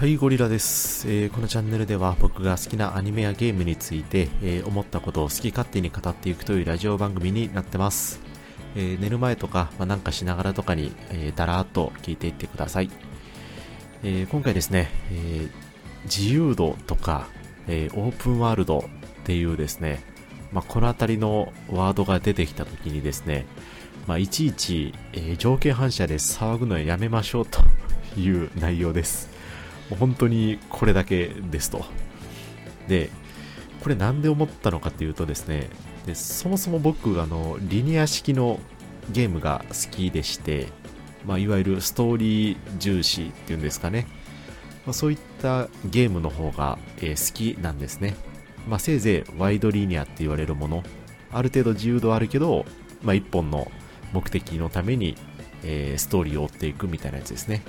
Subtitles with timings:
[0.00, 8.18] はいゴリラです、えー、このチャンネルでは僕が好きなアニメやゲームについて、えー、思ったことを好き勝手に語っていくというラジオ番組になってます、
[8.76, 12.88] えー、寝る前とか、まあ、なんかしながらとかに、えだらーっと聞いていってください、
[14.02, 15.50] え今回ですね、え
[16.04, 17.26] 自由度とか、
[17.68, 18.82] えオープンワールドっ
[19.24, 20.02] ていうですね、
[20.50, 23.44] まあ、この辺りのワードが出てきた時にですね、
[24.06, 27.60] まあ、いちいち、え条件反射で騒ぐのはやめましょうと
[28.18, 29.39] いう内容です。
[29.96, 31.84] う本当にこれだけですと。
[32.88, 33.10] で、
[33.82, 35.68] これなんで思ったのかっていうとですね、
[36.06, 38.60] でそもそも僕、あの、リニア式の
[39.10, 40.68] ゲームが好きでして、
[41.26, 44.06] まあ、いわゆるストーリー重視っていうんですかね。
[44.86, 48.16] まあ、そういったゲームの方が、えー、好きなんですね。
[48.68, 50.82] まあ、せいぜいワイドリニアって言われるもの、
[51.32, 52.64] ある程度自由度はあるけど、
[53.02, 53.70] まあ、一本の
[54.12, 55.16] 目的のために、
[55.62, 57.62] えー、ストーリーを追っていくみたいなやつですね。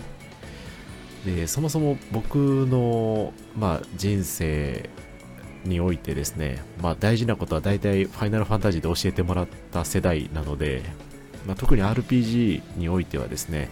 [1.26, 4.90] でそもそも僕の、まあ、人生
[5.66, 10.82] においてですね、まあ、大事なことは大体ファイナルファンタジーで教えてもらった世代なので、
[11.46, 13.70] まあ、特に RPG においてはですね、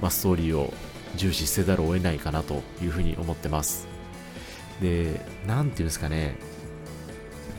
[0.00, 0.72] まあ、ストーリーを
[1.16, 3.88] 重視せざるを得ないかなというふうに思ってます。
[4.80, 6.36] で何ていうんですかね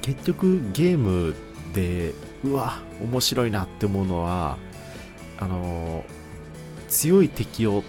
[0.01, 1.35] 結局ゲーム
[1.73, 2.13] で
[2.43, 4.57] うわ面白いなって思うのは
[5.39, 6.03] あの
[6.87, 7.83] 強い敵を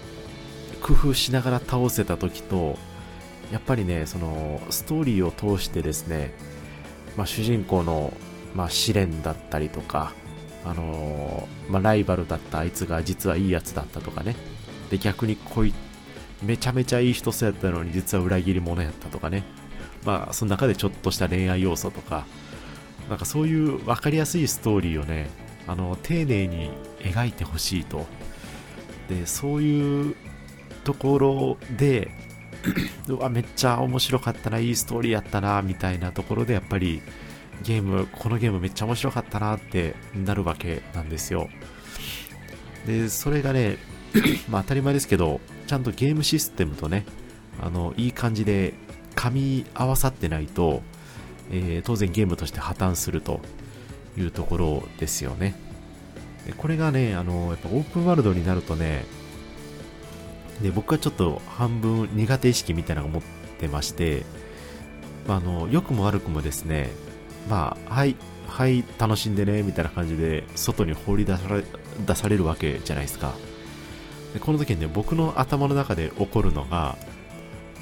[0.89, 2.75] 工夫しながら倒せた時と
[3.51, 6.33] やっぱりねそのストーリーを通してですね、
[7.15, 8.11] まあ、主人公の、
[8.55, 10.13] まあ、試練だったりとか
[10.65, 14.35] あのー、まあ、ライバルだったあいつが実はいいやつだったとかね。
[14.89, 15.73] で逆にこい
[16.41, 19.43] めちゃめちゃいい人そうやったのに実は裏切り者やったとかね。
[20.03, 22.25] まあその中でちょっとした恋愛要素とか
[23.09, 25.29] なんかそういう分かりやすいストーリーをね
[25.67, 28.07] あの丁寧に描いてほしいと。
[29.07, 30.15] でそういう
[30.89, 32.09] ところで
[33.07, 37.03] うわめっちゃ面白かったないいストーリーやったなみたいなところでやっぱり
[37.61, 41.47] ゲームこのゲームめっちゃ面白かったなってなるわけなんですよ。
[42.87, 43.77] でそれがね
[44.49, 47.05] まあ当たり前ですけどちゃんとゲームシステムとね
[47.61, 48.73] あのいい感じで
[49.15, 50.81] 噛み合わさってないと、
[51.51, 53.41] えー、当然ゲームとして破綻すると
[54.17, 55.53] いうところですよね。
[56.47, 59.05] でこれがねあのやっぱオープンワールドになるとね
[60.61, 63.21] で僕はちょっと半分苦手意識みたいなのを持っ
[63.59, 64.25] てまして、
[65.27, 66.89] まあ、の良くも悪くもですね
[67.49, 68.15] まあはい
[68.47, 71.63] はい楽しんでねみたいな感じで外に放り出され
[72.05, 73.33] 出されるわけじゃないですか。
[74.33, 76.97] でこの時にね僕の頭の中で起こるのが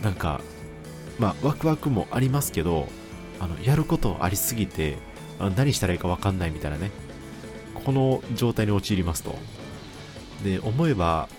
[0.02, 0.42] なんか
[1.20, 2.88] まあワクワクもありますけど
[3.40, 4.98] あのやることありすぎて
[5.56, 6.92] 何したらいいか分かんないみたいなね
[7.74, 9.36] この状態に陥りますと。
[10.44, 11.30] で思えば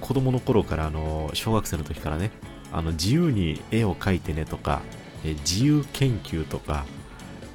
[0.00, 2.30] 子供の頃からあの小学生の時からね
[2.72, 4.82] あの自由に絵を描いてねとか、
[5.24, 6.84] え自由研究とか、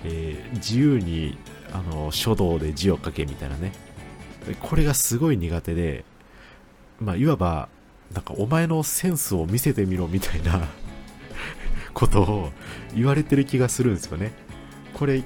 [0.06, 1.38] えー、自由に
[1.74, 3.74] あの書道で字を書けみたいなね。
[4.62, 6.06] これがすごい苦手で
[7.00, 7.70] まあいわば
[8.14, 10.68] なんかお前のセンスを見せてみろみたいな
[11.94, 12.52] ことを
[12.96, 14.32] 言われてる気がするんですよね。
[14.94, 15.24] これ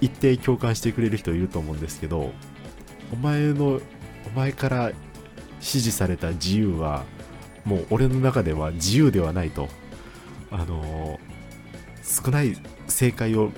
[0.00, 2.32] 一定共感してくれる人いると思うんですけど
[3.12, 3.80] お前の
[4.26, 4.92] お前から
[5.56, 7.04] 指示された自由は
[7.64, 9.68] もう俺の中では自由ではないと。
[10.50, 12.56] あのー、少ない
[12.86, 13.50] 正解を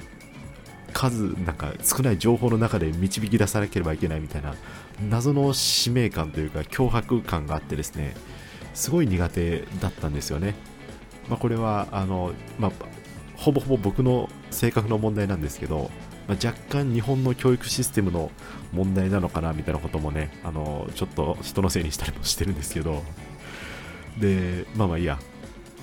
[0.93, 4.55] 数なんか少ない情報の中で導き出さなければいけないみたいな
[5.09, 8.15] 謎の使命感というか脅迫感があってですね
[8.75, 10.55] すごい苦手だったんですよね、
[11.29, 12.73] まあ、これはあの、まあ、
[13.37, 15.91] ほぼほぼ僕の性格の問題なんですけど
[16.29, 18.31] まあ、若干日本の教育システムの
[18.73, 23.03] 問題なのかなみたいなこともね、あのちょっと人のせいにしたりもしてるんですけど、
[24.19, 25.19] で、まあまあいいや。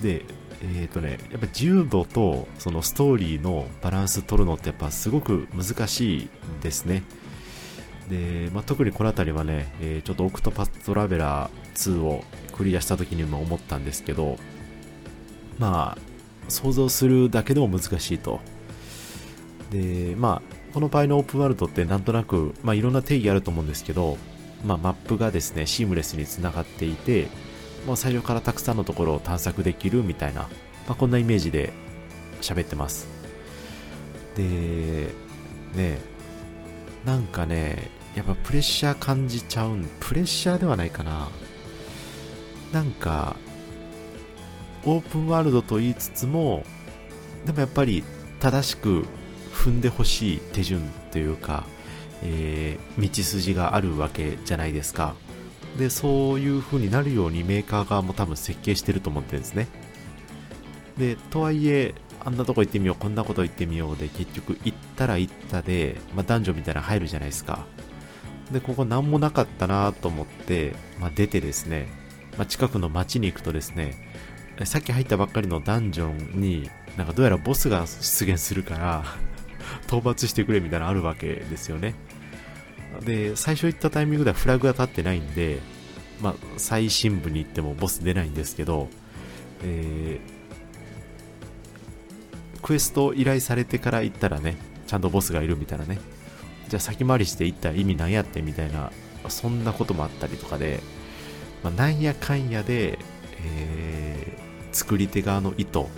[0.01, 0.23] で、
[0.61, 6.29] えっ、ー、とね、やっぱ柔道とそのストーリーのバランス取るのってやっぱすごく難しい
[6.61, 7.03] ですね。
[8.09, 12.23] で、まあ、特にこの辺りはね、えー、ちょっとオクトパストラベラー2を
[12.53, 14.37] クリアした時にも思ったんですけど、
[15.57, 18.39] まあ、想像するだけでも難しいと。
[19.71, 24.17] で、まあ、この場合のオープンワールドってなんとなく、まあ、いろんな定義あると思うんですけど、
[24.65, 27.27] まあ、マップがですね、シームレスにつながっていて、
[27.87, 30.47] まあ、最初からたくさんのところを探索できるみたいな、ま
[30.89, 31.73] あ、こんなイメージで
[32.41, 33.07] 喋ってます。
[34.35, 35.09] で、
[35.75, 35.99] ね、
[37.05, 41.29] なんかね、やっぱプレッシャー感じちゃうん、プレッシャーではないかな。
[42.71, 43.35] なんか、
[44.83, 46.63] オープンワールドと言いつつも、
[47.45, 48.03] でもやっぱり
[48.39, 49.05] 正しく
[49.55, 50.81] 踏んでほしい手順
[51.11, 51.63] というか、
[52.21, 55.15] えー、道筋があるわけじゃないですか。
[55.77, 59.67] で、そういう風になるようにメーカー側も多分設計してると思ってるんですね。
[60.97, 67.65] で、とはいえ、あんなとこ行ってみよう、こんなこと行ってみようで、結局行ったら行ったで、まあ、男女みたいな入るじゃないですか。
[68.51, 71.87] で、ここ何もなかったなと思って、まあ、出てですね、
[72.37, 73.93] まあ、近くの街に行くとですね、
[74.63, 79.03] さっき入ったばっかりのダンジョンに、なんかどうやらボスが出現するから
[79.87, 81.95] 討伐してくれみたいなのあるわけですよね。
[83.05, 85.59] で、最初行ったタイミングではフラグが立ってないんで、
[86.21, 88.89] まあ、最深部に行ってもボス出ないんですけど、
[89.63, 94.57] えー、クエスト依頼されてから行ったらね、
[94.87, 95.99] ちゃんとボスがいるみたいなね。
[96.69, 98.91] じゃあ先回りして行ったら意味なんやってみたいな、
[99.27, 100.79] そんなこともあったりとかで、
[101.63, 102.97] まあ、なんやかんやで、
[103.43, 105.89] えー、作り手側の意図を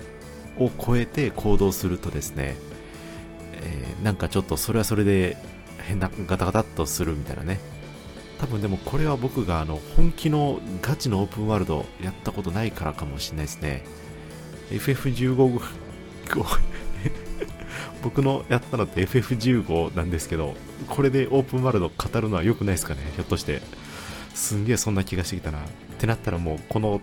[0.84, 2.58] 超えて行動するとですね、
[3.62, 5.38] えー、なんかちょっとそれはそれで
[5.88, 7.59] 変なガタガタっとするみたいなね。
[8.39, 13.83] 多分でもこれは僕があの本気のガチのオープンワールドやったことないからかもしれないですね。
[14.69, 15.59] FF15
[18.04, 20.56] 僕のやったのって FF15 なんですけど
[20.88, 23.00] これでオープンワールド語るのは良くないですかね？
[23.15, 23.62] ひょっとして。
[24.33, 25.57] すんげえそんな気がしてきたな。
[25.59, 25.62] っ
[25.98, 27.01] てなったらもうこの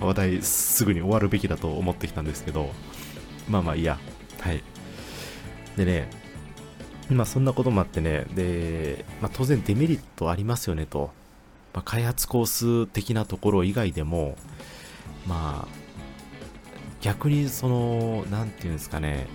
[0.00, 2.72] 話題すぐに終わるべきだと思ってきたんですけど。
[3.50, 3.98] まあまあいいや。
[4.40, 4.62] はい。
[5.76, 6.08] でね
[7.10, 11.10] まあそんなこともあってね、で、まあ、当然デメリットありますよねと。
[11.74, 12.46] まあ、開発コー
[12.86, 14.36] ス的なところ以外でも、
[15.26, 15.74] まあ、
[17.02, 19.26] 逆にその、なんていうんですかね、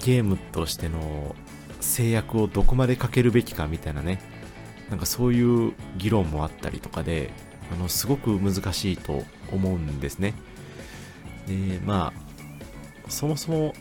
[0.00, 1.34] ゲームとしての
[1.80, 4.20] 制約をどこまでかけるべきかみたいなね、
[4.90, 7.30] なんかそういう議論もあったりとかで、
[7.72, 10.34] あの、すごく難しいと思うんですね。
[11.46, 13.74] で、まあ、そもそも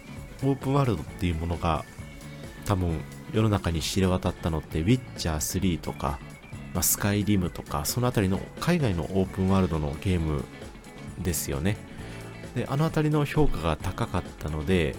[0.50, 1.86] オープンワールドっていうものが
[2.66, 3.00] 多分
[3.34, 6.20] 世の中に知れ渡ったのってウィッチャー3とか、
[6.74, 10.44] まあ、スカイリムとかその辺りの海外のオープンワールドのゲーム
[11.20, 11.78] ですよね。
[12.56, 14.96] であの辺りの評価が高かったので、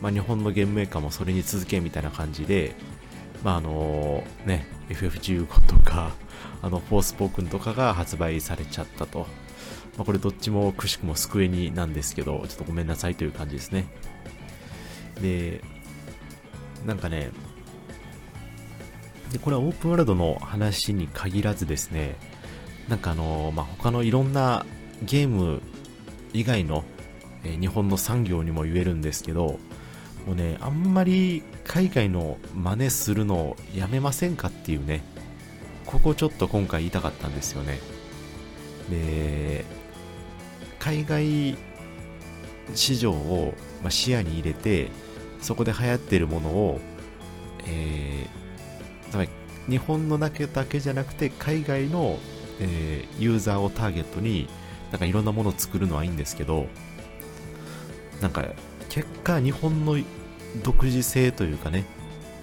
[0.00, 2.74] まあ、日本のゲームメーカーもそれに続けみたいな感じで
[3.42, 6.12] まああのね FF15 とか
[6.62, 9.26] あのフォースポークンとかが発売されちゃったと、
[9.96, 13.86] まあ、これどっちもくしくも救いになんですけどちょっとごめんなさいという感じですね。
[15.20, 15.62] で
[16.86, 17.30] なんかね、
[19.32, 22.16] で、これはオープンワールドの話に限らずですね、
[22.88, 24.64] なんかあの、まあ、他のいろんな
[25.02, 25.62] ゲーム
[26.32, 26.84] 以外の、
[27.44, 29.58] えー、日本の産業にも言えるんですけど、
[30.26, 35.02] もうね、あんまり海外の真似するのをやめませんかっていうね、
[35.86, 37.78] ここちょっと今回言いたかったんですよね。
[38.90, 39.64] で、
[40.78, 41.56] 海外
[42.74, 43.54] 市場を
[43.88, 44.88] 視野に入れて、
[45.40, 46.80] そこで流行っているものを、
[47.66, 49.28] えー、つまり
[49.68, 52.18] 日本の中だけじゃなくて海外の、
[52.60, 54.48] えー、ユーザーをターゲットに
[54.90, 56.66] なんかいろんなものを作るのはいいんですけど
[58.20, 58.44] なんか
[58.88, 59.96] 結果日本の
[60.62, 61.84] 独自性というかね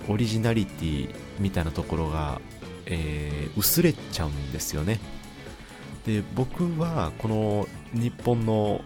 [0.08, 1.10] オリジナリティ
[1.40, 2.40] みたいなところが、
[2.86, 5.00] えー、薄れちゃうんですよね。
[6.06, 8.82] で僕はこの日本の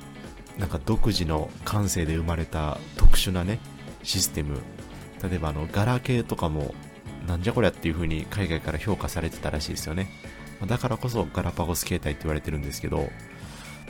[0.58, 3.60] なんか独自の感性で生まれた特殊なね
[4.04, 4.60] システム。
[5.24, 6.74] 例えばあのガラケーとかも
[7.28, 10.10] なんじゃこりゃっていう風に海外から評価されてたらしいですよね。
[10.68, 13.10] だからこそガラパゴス携帯って言われてるんですけど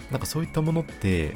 [0.10, 1.32] なんかそういったものってや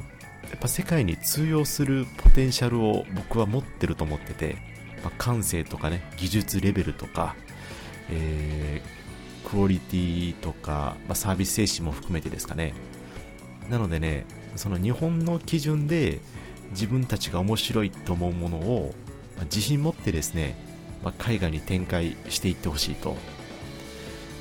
[0.56, 4.58] っぱ世界に通用するポテンシャルを僕は持ってると思ってて、
[5.04, 7.36] まあ、感性とかね技術レベルとか、
[8.10, 12.74] えー、クオリティとか、まあ、サービス精神も含めてですかね。
[13.70, 16.20] なのでねその日本の基準で
[16.76, 18.94] 自分たちが面白いと思うものを、
[19.38, 20.56] ま、自信持ってですね、
[21.04, 23.16] まあ、海外に展開していってほしいと。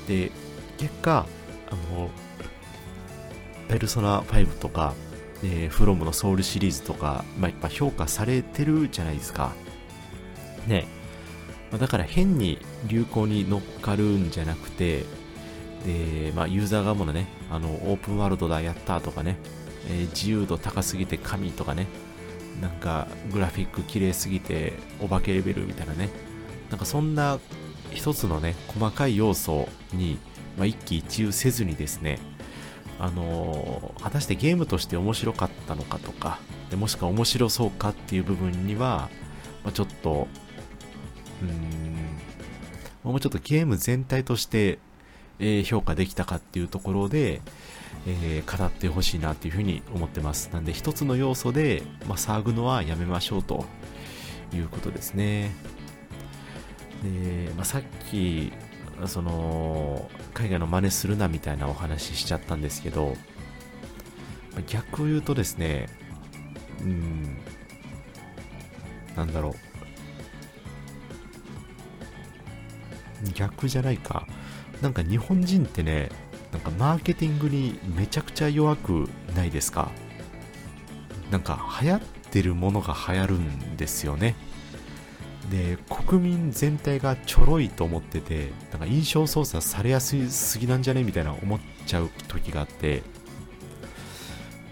[0.07, 0.31] で、
[0.77, 1.25] 結果、
[1.69, 2.09] あの、
[3.67, 4.93] ペルソナ5とか、
[5.43, 9.53] えー、フロムのソウルシリーズとか、まあ、やっぱ評価されてるじゃないですか。
[10.67, 10.87] ね。
[11.71, 15.03] ま、だから変に流行に乗っかるんじゃなくて、
[15.85, 19.37] で、まあ、ユーザー側もね、あの、オープンワールドだ、やったとかね、
[19.87, 21.87] えー、自由度高すぎて神とかね、
[22.61, 26.09] なんかグラフィック綺麗すぎてお化けレベルみたいなね。
[26.69, 27.39] なんかそんな
[27.91, 30.17] 一つのね細かい要素に、
[30.57, 32.19] まあ、一喜一憂せずにですね
[32.99, 39.09] あのー、果たしてゲームとして面白かったのかとかでもしくは面白そうかっていう部分には、
[39.63, 40.27] まあ、ちょっと
[41.41, 41.95] うーん
[43.11, 44.79] もうちょっとゲーム全体として、
[45.39, 47.41] えー、評価できたかっていうところで、
[48.07, 50.49] えー、語ってほしいなというふうに思ってます。
[50.53, 53.65] なんで一つの要素で、まあ、騒ぐのはやめましょうと
[54.53, 55.51] いうことですね。
[57.03, 58.53] で、まあ、さっき、
[59.07, 63.15] その、海外の真似するなみたいなお話ししちゃったんですけど、
[64.67, 65.87] 逆を言うとですね、
[66.81, 67.37] うん、
[69.15, 69.55] なんだろう。
[73.33, 74.27] 逆じゃないか。
[74.81, 76.09] なんか日本人ってね、
[76.55, 79.91] なんかマーケティングにめちゃくちゃ弱くないですか？
[81.29, 81.99] なんか流行っ
[82.31, 84.35] てるものが流行るんですよね。
[85.51, 91.03] で、国民全体がちょろいと思ってて、なんか印象操作されやすすぎなんじゃね？
[91.03, 93.03] みたいな思っちゃう時があって、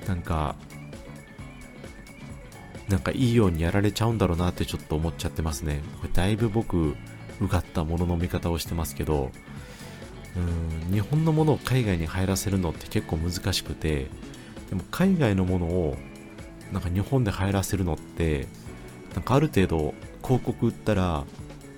[0.08, 0.56] なんか、
[2.88, 5.82] なんかいいようにやられちゃうんだろうなってちょっと思っちゃってますね。
[6.00, 6.96] これだいぶ僕、
[7.42, 9.32] うがったものの見方をしてますけど、
[10.36, 10.40] う
[10.92, 14.08] ん日本のものを海外に入らせるのって結構難しくて、
[14.70, 15.98] でも海外のものを
[16.72, 18.48] なんか日本で入らせるのって、
[19.14, 21.24] なんかある程度広告売ったら、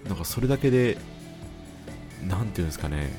[0.08, 0.98] なんかそれだけで、
[2.28, 3.12] なんていうんですかね、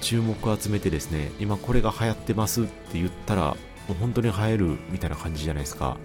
[0.00, 3.56] 注目を集めてですね、今これが流行ってますって言ったら、
[3.88, 5.96] もう本当に映えるみたいな感じじゃないですか。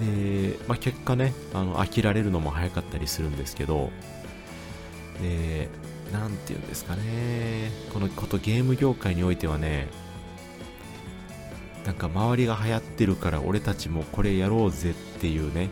[0.00, 3.90] で、まあ、結果ね、あの飽きられるのも早かったりするんですけど、
[5.20, 5.68] で、
[6.12, 9.88] なんていうんですかね、このことゲーム業界においてはね、
[11.84, 15.70] なんか周りが流行ってるから俺たちもこれやろうぜっていうね、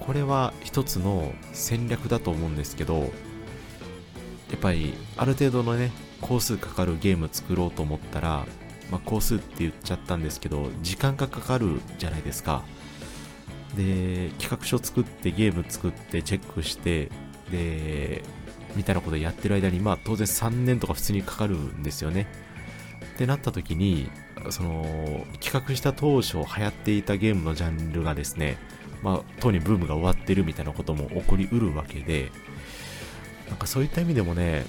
[0.00, 3.12] これは一つの戦略だと思うんですけど、
[4.50, 8.46] やっぱりある程度のね、工数かかるゲーム作ろうと思ったら、
[8.90, 12.62] まあ、工数って言っちゃったんですけど、時間がかかるじゃないですか。
[13.76, 17.10] で、企画書作ってゲーム作ってチェックして、
[17.50, 18.24] で、
[18.76, 22.26] みたいなことをやってる間に、まあ当然3年とか普通にかかるんですよね。
[23.14, 24.10] ってなった時に、
[24.50, 28.56] その、企画した当初流行っていたゲームのジャンルがですね、
[29.02, 32.30] まあ、当にブームが終わってるみたいなことも起こりうるわけで、
[33.48, 34.64] なんかそういった意味でもね、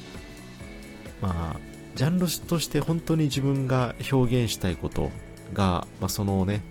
[1.22, 1.60] まあ、
[1.96, 5.12] ジャンルとして本当に自分が表現したいこと
[5.54, 6.62] が、まあ、そのね、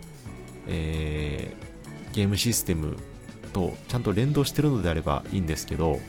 [0.66, 2.96] えー、ゲームシステム
[3.52, 6.00] とちゃんと連動してるのであればいいんですけど、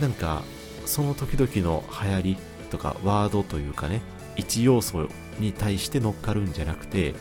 [0.00, 0.42] なんか、
[0.86, 2.36] その時々の流行り
[2.70, 4.00] とかワードというかね、
[4.36, 7.12] 一要素に対して乗っかるんじゃなくて、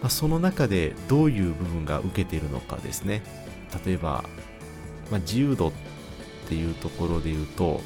[0.00, 3.22] まあ、その中でどういう部分が受けてるのかですね。
[3.84, 4.24] 例えば、
[5.10, 5.72] まあ、自由度っ
[6.48, 7.80] ていうところで言うと、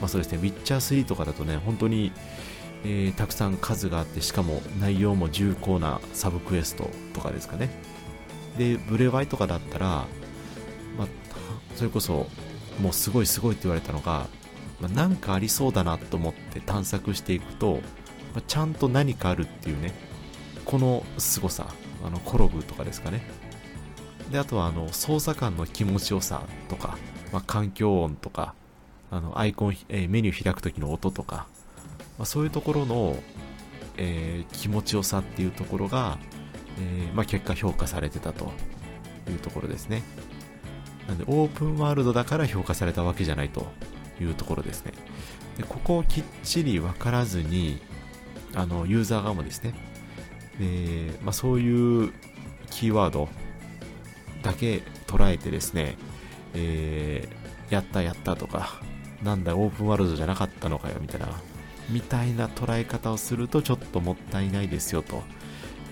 [0.00, 2.12] まあ、そうですね、ウィッチャー3とかだとね、本当に、
[2.84, 7.70] えー、たくさん数があって、しかも内容も重厚なサブクエストとかですかね。
[8.58, 9.86] で、ブレワイとかだったら、
[10.98, 11.08] まあ、
[11.76, 12.26] それこそ、
[12.80, 14.26] もうすごいすごいって言われたのが、
[14.80, 17.74] まあ、なんかありそうだなと思って探索していくと、
[18.34, 19.92] まあ、ちゃんと何かあるっていうね、
[20.64, 21.68] この凄さ、
[22.04, 23.22] あの、転ぶとかですかね。
[24.30, 26.96] で、あとは、あの、操作感の気持ちよさとか、
[27.32, 28.54] まあ、環境音とか、
[29.10, 31.46] あの、アイコン、えー、メニュー開く時の音とか、
[32.18, 33.16] まあ、そういうところの、
[33.96, 36.18] えー、気持ちよさっていうところが、
[36.78, 38.52] えー、まあ、結果評価されてたと
[39.28, 40.02] いうところですね。
[41.08, 43.66] なんで、オープンワールドだから評価されたわけじゃないと
[44.20, 44.92] いうところですね。
[45.56, 47.80] で、ここをきっちり分からずに、
[48.54, 49.74] あの、ユーザー側もですね、
[50.58, 52.12] で、まあ、そういう
[52.70, 53.28] キーワード
[54.42, 55.96] だけ捉えてですね、
[56.54, 58.80] えー、やったやったとか、
[59.22, 61.28] なんだオープンワールドじゃなかったのかよみたいな、
[61.90, 65.22] みたいな捉え方をするとちょっともったいないですよと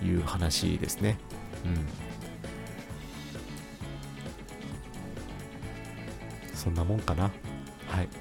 [0.04, 1.18] いう話ですね。
[1.64, 2.09] うん。
[6.60, 7.30] そんなもんかな。
[7.88, 8.08] はい。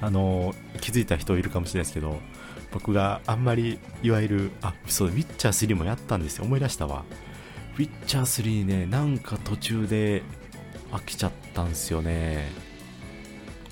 [0.00, 2.18] あの気づいた人いるかもしれないですけど
[2.72, 7.04] 僕があんまりいわゆるあそうウィッチャー3もやったんですよ思い出したわ
[7.76, 10.22] ウィッチャー3ねなんか途中で
[10.90, 12.50] 飽きちゃったんですよね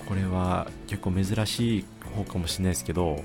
[0.07, 3.23] これは結構珍しい方かもしれないですけど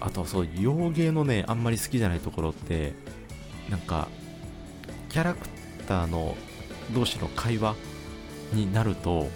[0.00, 2.94] あとそう洋芸のねあんまり好きじゃないところって
[3.68, 4.08] なんか
[5.10, 5.46] キャラク
[5.86, 6.36] ターの
[6.94, 7.74] 同士の会話
[8.52, 9.28] になると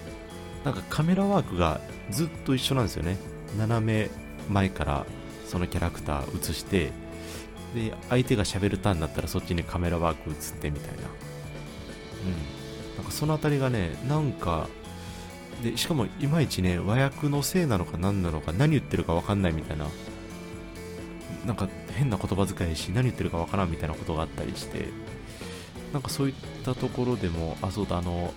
[0.65, 3.17] なんかカメラワークがずっと一緒なんですよね。
[3.59, 4.11] 斜め
[4.49, 5.07] 前から
[5.47, 6.91] そのキャラクター映して
[7.75, 11.03] で相手が喋るターンになったらそっちにカメラワーク映ってみたいな。
[11.03, 11.07] う
[12.93, 12.97] ん。
[12.97, 14.69] なんかその辺りがねなんか
[15.63, 19.87] でしかもいまいちね和訳のせいなのか何なのか何言ってるか分かんないみたいな。
[21.47, 24.89] なんか変な言葉遣いし何言ってるか分からんみたいなことがあったりして。
[25.95, 26.35] なんかそういっ
[26.65, 28.35] たところでもあそうだあの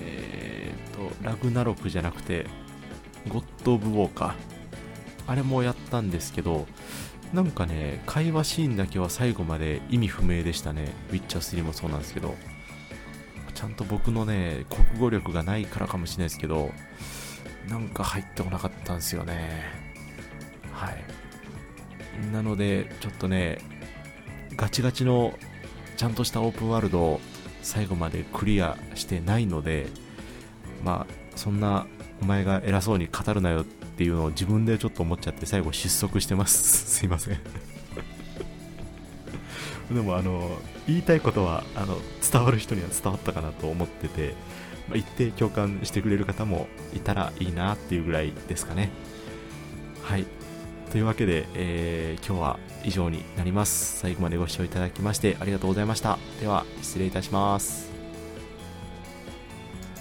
[0.00, 2.46] えー、と、ラグナロクじゃなくて、
[3.28, 4.34] ゴッド・オブ・ウォーカー。
[5.26, 6.66] あれもやったんですけど、
[7.32, 10.92] なんかね、会話シーンだけは最後まで意味不明でしたね。
[11.10, 12.34] ウィッチャー3もそうなんですけど。
[13.54, 16.72] ちゃんと僕のね、国語力がないからかもしれないですけど、
[17.68, 19.64] なんか入ってこなかったんですよね
[20.72, 21.04] はい
[22.32, 23.58] なのでちょっとね
[24.56, 25.38] ガチガチの
[25.96, 27.20] ちゃんとしたオープンワールドを
[27.62, 29.86] 最後までクリアしてないので
[30.84, 31.86] まあそんな
[32.22, 36.62] お前が偉そうに語るなよっていうのを自分でちょっと思っちゃって最後失速してます。
[36.98, 37.38] すいません。
[39.90, 41.98] でもあの言いたいことはあの
[42.30, 44.34] 伝わる人には伝わったかなと思ってて、
[44.88, 48.90] まあ、一定共感してくれる方もいたらいいなっていうぐらいですかね。
[50.02, 50.26] はい。
[50.96, 53.98] というわけで、えー、今日は以上になります。
[53.98, 56.18] 最後までご視聴いただきましてありがとうございました。
[56.40, 57.85] では失礼いたします。